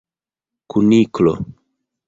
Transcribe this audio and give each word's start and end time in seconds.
Kuniklo! 0.69 1.33